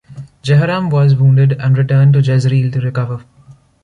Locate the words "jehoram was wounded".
0.41-1.51